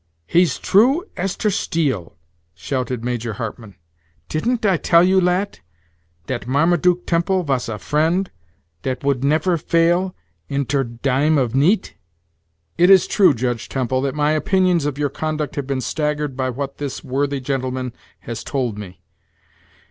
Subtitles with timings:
[0.25, 2.15] "He's true as ter steel!"
[2.55, 3.75] shouted Major Hartmann;
[4.29, 5.59] "titn't I tell you, lat,
[6.25, 8.31] dat Marmatuke Temple vas a friend
[8.81, 10.15] dat woult never fail
[10.49, 11.93] in ter dime as of neet?"
[12.79, 16.49] "It is true, Judge Temple, that my opinions of your conduct have been staggered by
[16.49, 19.01] what this worthy gentle man has told me.